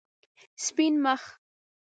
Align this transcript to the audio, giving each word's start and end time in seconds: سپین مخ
سپین 0.65 0.93
مخ 1.03 1.21